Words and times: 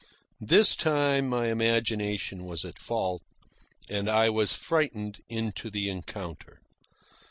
This 0.39 0.75
time 0.75 1.29
my 1.29 1.49
imagination 1.51 2.47
was 2.47 2.65
at 2.65 2.79
fault, 2.79 3.21
and 3.87 4.09
I 4.09 4.31
was 4.31 4.51
frightened 4.51 5.19
into 5.29 5.69
the 5.69 5.89
encounter. 5.91 6.59